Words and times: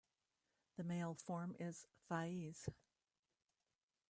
The 0.77 0.83
male 0.83 1.13
form 1.13 1.55
is 1.59 1.85
Faiz. 2.09 2.67